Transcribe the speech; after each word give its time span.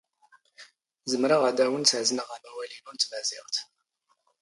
ⵣⵎⵔⵖ 1.11 1.41
ⴰⴷ 1.49 1.57
ⴰⵡⵏⵜ 1.65 1.89
ⴰⵣⵏⵖ 1.99 2.27
ⴰⵎⴰⵡⴰⵍ 2.35 2.71
ⵉⵏⵓ 2.75 2.91
ⵏ 2.93 2.97
ⵜⵎⴰⵣⵉⵖⵜ. 3.01 3.55